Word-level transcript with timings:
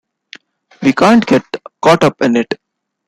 We 0.81 0.93
can't 0.93 1.23
get 1.27 1.43
caught 1.83 2.03
up 2.03 2.23
in 2.23 2.35
it. 2.37 2.59